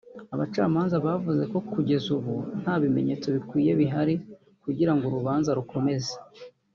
Abacamanza 0.33 0.95
bavuze 1.05 1.43
ko 1.51 1.57
kugeza 1.71 2.07
ubu 2.17 2.33
nta 2.61 2.73
bimenyetso 2.81 3.27
bikwiye 3.35 3.71
bihari 3.81 4.15
kugirango 4.63 5.03
urubanza 5.07 5.49
rukomeze 5.59 6.13